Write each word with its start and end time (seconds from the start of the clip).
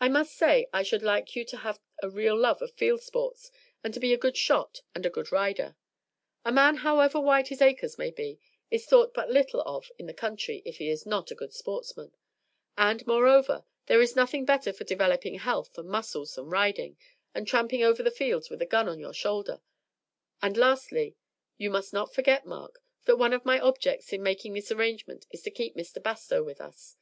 "I 0.00 0.08
must 0.08 0.36
say 0.36 0.68
I 0.72 0.84
should 0.84 1.02
like 1.02 1.34
you 1.34 1.44
to 1.46 1.56
have 1.56 1.80
a 2.00 2.08
real 2.08 2.38
love 2.38 2.62
of 2.62 2.70
field 2.74 3.02
sports 3.02 3.50
and 3.82 3.92
to 3.92 3.98
be 3.98 4.14
a 4.14 4.16
good 4.16 4.36
shot 4.36 4.82
and 4.94 5.04
a 5.04 5.10
good 5.10 5.32
rider. 5.32 5.74
A 6.44 6.52
man, 6.52 6.76
however 6.76 7.18
wide 7.18 7.48
his 7.48 7.60
acres 7.60 7.98
may 7.98 8.12
be, 8.12 8.38
is 8.70 8.86
thought 8.86 9.12
but 9.12 9.30
little 9.32 9.60
of 9.62 9.90
in 9.98 10.06
the 10.06 10.14
country 10.14 10.62
if 10.64 10.76
he 10.78 10.88
is 10.88 11.06
not 11.06 11.32
a 11.32 11.34
good 11.34 11.52
sportsman; 11.52 12.14
and, 12.76 13.04
moreover, 13.04 13.64
there 13.86 14.00
is 14.00 14.14
nothing 14.14 14.44
better 14.44 14.72
for 14.72 14.84
developing 14.84 15.34
health 15.40 15.76
and 15.76 15.88
muscles 15.88 16.36
than 16.36 16.50
riding, 16.50 16.96
and 17.34 17.48
tramping 17.48 17.82
over 17.82 18.00
the 18.04 18.12
fields 18.12 18.48
with 18.50 18.62
a 18.62 18.64
gun 18.64 18.88
on 18.88 19.00
your 19.00 19.12
shoulder; 19.12 19.60
and, 20.40 20.56
lastly, 20.56 21.16
you 21.56 21.68
must 21.68 21.92
not 21.92 22.14
forget, 22.14 22.46
Mark, 22.46 22.80
that 23.06 23.16
one 23.16 23.32
of 23.32 23.44
my 23.44 23.58
objects 23.58 24.12
in 24.12 24.22
making 24.22 24.52
this 24.52 24.70
arrangement 24.70 25.26
is 25.32 25.42
to 25.42 25.50
keep 25.50 25.74
Mr. 25.74 26.00
Bastow 26.00 26.44
with 26.44 26.60
us. 26.60 26.96